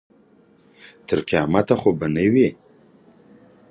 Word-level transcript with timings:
تر 1.07 1.19
قیامته 1.29 1.75
خو 1.81 1.89
به 1.99 2.07
نه 2.15 2.25
وي. 2.31 2.49